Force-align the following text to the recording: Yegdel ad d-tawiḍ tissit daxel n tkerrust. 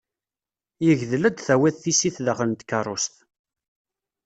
Yegdel 0.85 1.23
ad 1.29 1.33
d-tawiḍ 1.35 1.75
tissit 1.77 2.17
daxel 2.25 2.47
n 2.49 2.53
tkerrust. 2.55 3.15